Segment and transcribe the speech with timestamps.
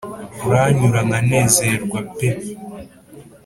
[0.45, 2.29] uranyura nkanezerwa pe